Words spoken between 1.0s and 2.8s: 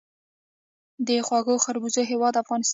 د خوږو خربوزو هیواد افغانستان.